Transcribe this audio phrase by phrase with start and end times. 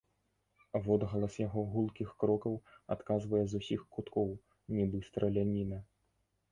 [0.85, 2.57] Водгалас яго гулкіх крокаў
[2.97, 4.29] адказвае з усіх куткоў,
[4.79, 5.77] нібы страляніна.